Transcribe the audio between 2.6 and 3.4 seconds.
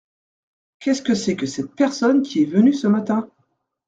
ce matin?…